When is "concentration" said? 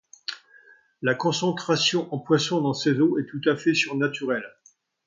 1.13-2.11